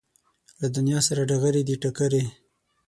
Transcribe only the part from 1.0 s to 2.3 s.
سره ډغرې دي ټکرې